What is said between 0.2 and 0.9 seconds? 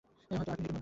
হয়তো আট মিনিটের মধ্যে!